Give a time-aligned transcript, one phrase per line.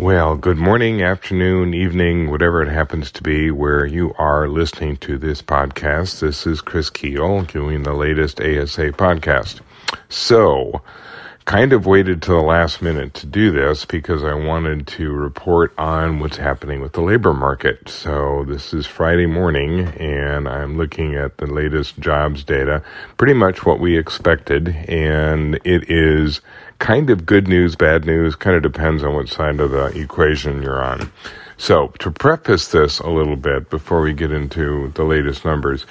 [0.00, 5.18] Well, good morning, afternoon, evening, whatever it happens to be where you are listening to
[5.18, 6.20] this podcast.
[6.20, 9.60] This is Chris Kuehl doing the latest ASA podcast.
[10.08, 10.80] So,
[11.44, 15.72] kind of waited to the last minute to do this because I wanted to report
[15.78, 17.88] on what's happening with the labor market.
[17.88, 22.82] So this is Friday morning and I'm looking at the latest jobs data,
[23.16, 24.68] pretty much what we expected.
[24.68, 26.40] And it is
[26.78, 30.62] kind of good news, bad news, kind of depends on what side of the equation
[30.62, 31.10] you're on.
[31.56, 35.84] So to preface this a little bit before we get into the latest numbers,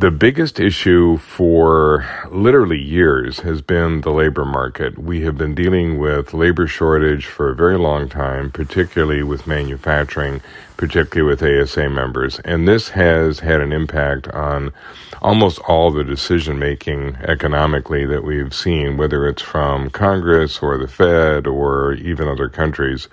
[0.00, 4.98] the biggest issue for literally years has been the labor market.
[4.98, 10.40] We have been dealing with labor shortage for a very long time, particularly with manufacturing,
[10.78, 12.38] particularly with ASA members.
[12.46, 14.72] And this has had an impact on
[15.20, 20.88] almost all the decision making economically that we've seen, whether it's from Congress or the
[20.88, 23.06] Fed or even other countries.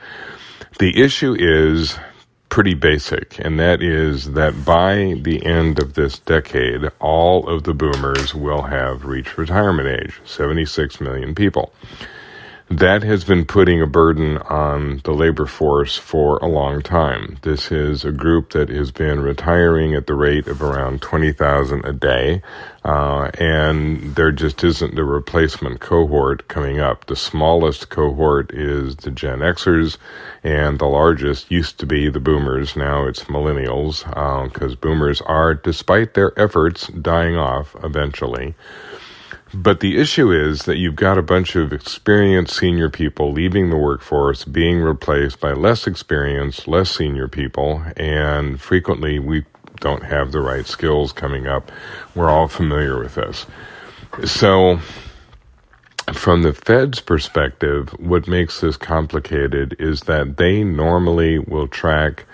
[0.79, 1.97] The issue is
[2.49, 7.73] pretty basic, and that is that by the end of this decade, all of the
[7.73, 11.73] boomers will have reached retirement age 76 million people
[12.69, 17.37] that has been putting a burden on the labor force for a long time.
[17.41, 21.93] This is a group that has been retiring at the rate of around 20,000 a
[21.93, 22.41] day,
[22.83, 27.05] uh, and there just isn't a replacement cohort coming up.
[27.05, 29.97] The smallest cohort is the Gen Xers,
[30.43, 32.75] and the largest used to be the boomers.
[32.75, 34.03] Now it's millennials,
[34.51, 38.55] because uh, boomers are, despite their efforts, dying off eventually.
[39.53, 43.77] But the issue is that you've got a bunch of experienced senior people leaving the
[43.77, 49.45] workforce, being replaced by less experienced, less senior people, and frequently we
[49.79, 51.71] don't have the right skills coming up.
[52.13, 53.45] We're all familiar with this.
[54.25, 54.79] So,
[56.13, 62.25] from the Fed's perspective, what makes this complicated is that they normally will track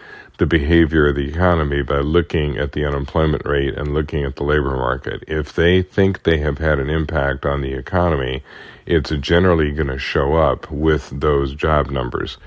[0.43, 4.43] the behavior of the economy by looking at the unemployment rate and looking at the
[4.43, 5.23] labor market.
[5.25, 8.43] If they think they have had an impact on the economy,
[8.85, 12.37] it's generally going to show up with those job numbers.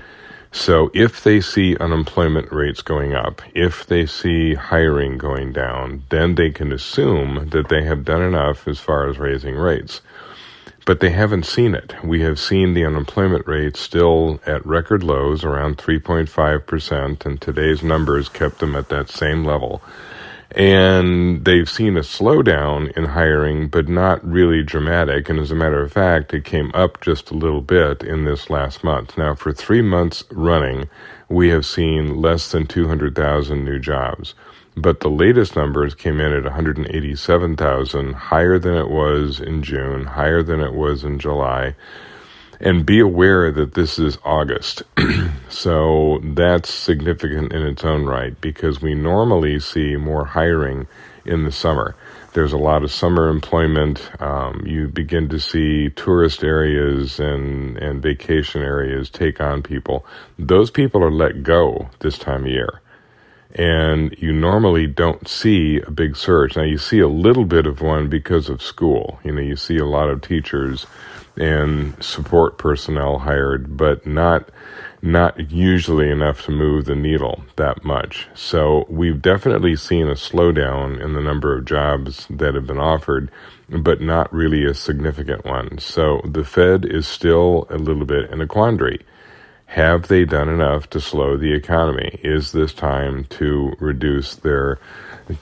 [0.51, 6.35] So if they see unemployment rates going up, if they see hiring going down, then
[6.35, 10.01] they can assume that they have done enough as far as raising rates
[10.87, 11.93] but they haven't seen it.
[12.01, 18.29] We have seen the unemployment rate still at record lows, around 3.5%, and today's numbers
[18.29, 19.81] kept them at that same level.
[20.51, 25.29] And they've seen a slowdown in hiring, but not really dramatic.
[25.29, 28.49] And as a matter of fact, it came up just a little bit in this
[28.49, 29.17] last month.
[29.17, 30.89] Now, for three months running,
[31.29, 34.33] we have seen less than 200,000 new jobs
[34.77, 40.43] but the latest numbers came in at 187,000, higher than it was in June, higher
[40.43, 41.75] than it was in July.
[42.59, 44.83] And be aware that this is August.
[45.49, 50.87] so that's significant in its own right because we normally see more hiring
[51.25, 51.95] in the summer.
[52.33, 54.09] There's a lot of summer employment.
[54.21, 60.05] Um, you begin to see tourist areas and, and vacation areas take on people.
[60.39, 62.81] Those people are let go this time of year
[63.55, 66.55] and you normally don't see a big surge.
[66.55, 69.19] Now you see a little bit of one because of school.
[69.23, 70.85] You know, you see a lot of teachers
[71.37, 74.49] and support personnel hired, but not
[74.99, 78.27] not usually enough to move the needle that much.
[78.33, 83.29] So we've definitely seen a slowdown in the number of jobs that have been offered,
[83.69, 85.77] but not really a significant one.
[85.77, 89.05] So the Fed is still a little bit in a quandary
[89.67, 92.19] have they done enough to slow the economy?
[92.23, 94.79] Is this time to reduce their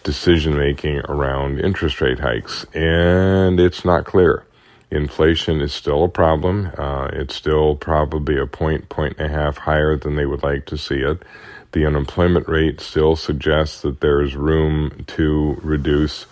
[0.04, 2.66] decision making around interest rate hikes?
[2.74, 4.45] And it's not clear.
[4.92, 6.72] Inflation is still a problem.
[6.78, 10.66] Uh, it's still probably a point, point and a half higher than they would like
[10.68, 11.24] to see it.
[11.72, 16.26] The unemployment rate still suggests that there's room to reduce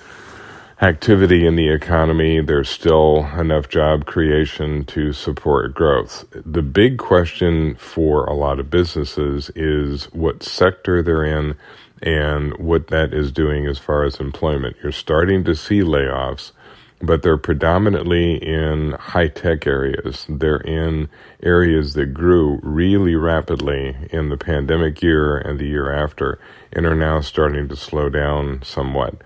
[0.81, 2.41] activity in the economy.
[2.41, 6.25] There's still enough job creation to support growth.
[6.31, 11.55] The big question for a lot of businesses is what sector they're in
[12.01, 14.75] and what that is doing as far as employment.
[14.83, 16.51] You're starting to see layoffs,
[17.01, 20.25] but they're predominantly in high tech areas.
[20.29, 21.09] They're in
[21.41, 26.39] areas that grew really rapidly in the pandemic year and the year after
[26.71, 29.21] and are now starting to slow down somewhat.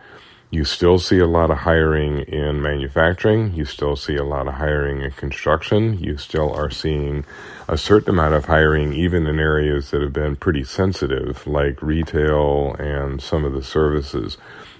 [0.49, 3.53] You still see a lot of hiring in manufacturing.
[3.53, 5.99] You still see a lot of hiring in construction.
[5.99, 7.25] You still are seeing
[7.67, 12.75] a certain amount of hiring even in areas that have been pretty sensitive, like retail
[12.79, 14.37] and some of the services.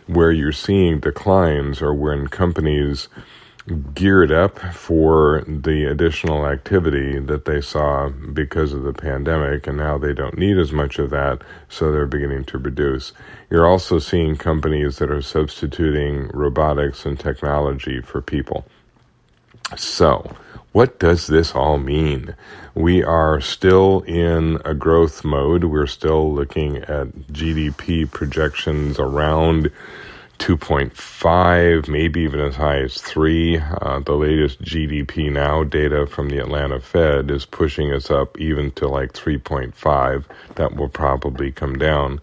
[0.07, 3.09] Where you're seeing declines are when companies
[3.93, 9.97] geared up for the additional activity that they saw because of the pandemic, and now
[9.97, 13.11] they don't need as much of that, so they're beginning to reduce.
[13.49, 18.65] You're also seeing companies that are substituting robotics and technology for people.
[19.75, 20.35] So,
[20.71, 22.35] what does this all mean?
[22.73, 25.65] We are still in a growth mode.
[25.65, 29.71] We're still looking at GDP projections around
[30.39, 33.57] 2.5, maybe even as high as 3.
[33.57, 38.71] Uh, the latest GDP Now data from the Atlanta Fed is pushing us up even
[38.73, 40.25] to like 3.5.
[40.55, 42.21] That will probably come down.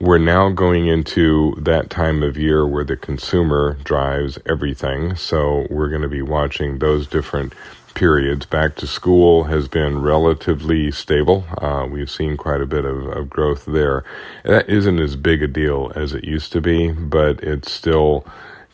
[0.00, 5.16] We're now going into that time of year where the consumer drives everything.
[5.16, 7.52] So we're going to be watching those different
[7.94, 8.46] periods.
[8.46, 11.44] Back to school has been relatively stable.
[11.60, 14.04] Uh, we've seen quite a bit of, of growth there.
[14.44, 18.24] That isn't as big a deal as it used to be, but it's still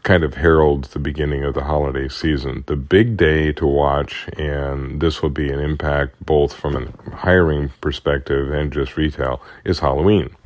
[0.02, 2.64] kind of heralds the beginning of the holiday season.
[2.66, 7.70] The big day to watch, and this will be an impact both from a hiring
[7.80, 10.36] perspective and just retail, is Halloween.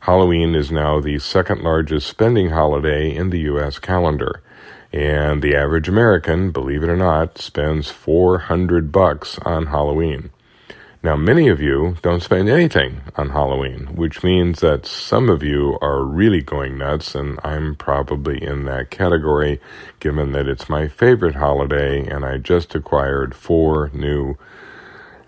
[0.00, 3.78] Halloween is now the second largest spending holiday in the U.S.
[3.78, 4.42] calendar.
[4.92, 10.30] And the average American, believe it or not, spends 400 bucks on Halloween.
[11.02, 15.78] Now, many of you don't spend anything on Halloween, which means that some of you
[15.80, 19.60] are really going nuts, and I'm probably in that category,
[20.00, 24.36] given that it's my favorite holiday, and I just acquired four new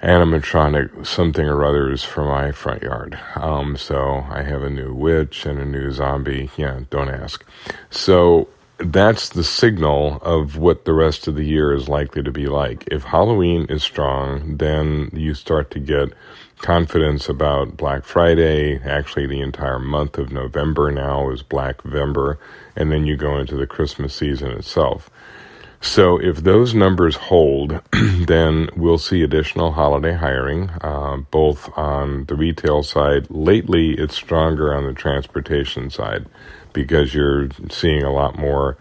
[0.02, 3.18] animatronic something or others for my front yard.
[3.36, 6.50] Um, so I have a new witch and a new zombie.
[6.56, 7.44] Yeah, don't ask.
[7.90, 8.48] So
[8.78, 12.84] that's the signal of what the rest of the year is likely to be like.
[12.90, 16.14] If Halloween is strong, then you start to get
[16.58, 18.80] confidence about Black Friday.
[18.82, 22.38] Actually, the entire month of November now is Black November,
[22.74, 25.10] and then you go into the Christmas season itself.
[25.80, 32.34] So if those numbers hold, then we'll see additional holiday hiring, uh, both on the
[32.34, 33.30] retail side.
[33.30, 36.26] Lately, it's stronger on the transportation side
[36.72, 38.76] because you're seeing a lot more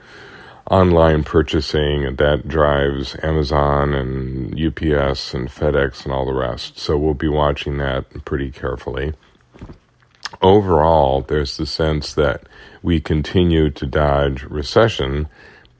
[0.69, 6.78] online purchasing and that drives Amazon and UPS and FedEx and all the rest.
[6.78, 9.13] So we'll be watching that pretty carefully.
[10.42, 12.44] Overall, there's the sense that
[12.84, 15.28] we continue to dodge recession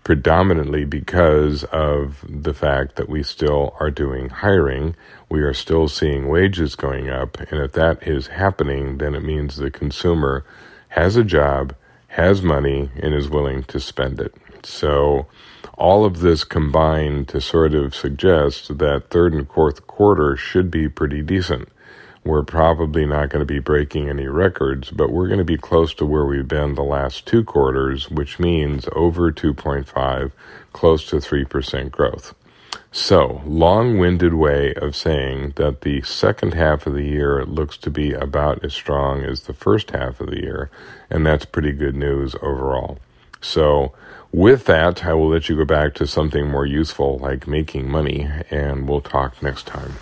[0.10, 4.96] predominantly because of the fact that we still are doing hiring.
[5.30, 7.40] We are still seeing wages going up.
[7.40, 10.44] And if that is happening, then it means the consumer
[10.88, 11.76] has a job,
[12.08, 14.34] has money, and is willing to spend it.
[14.64, 15.28] So
[15.76, 20.90] all of this combined to sort of suggest that third and fourth quarter should be
[20.90, 21.70] pretty decent.
[22.24, 25.94] We're probably not going to be breaking any records, but we're going to be close
[25.96, 30.32] to where we've been the last two quarters, which means over 2.5,
[30.74, 32.36] close to 3% growth.
[32.92, 37.92] So, long winded way of saying that the second half of the year looks to
[37.92, 40.72] be about as strong as the first half of the year,
[41.10, 42.98] and that's pretty good news overall.
[43.42, 43.94] So,
[44.32, 48.28] with that, I will let you go back to something more useful like making money,
[48.50, 49.94] and we'll talk next time.